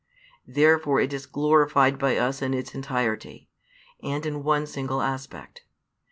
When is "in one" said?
4.25-4.65